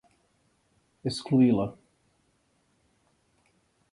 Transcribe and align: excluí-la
excluí-la 1.05 1.67